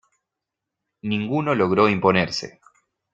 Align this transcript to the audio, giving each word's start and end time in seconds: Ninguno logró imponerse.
Ninguno 1.03 1.53
logró 1.53 1.87
imponerse. 1.87 2.59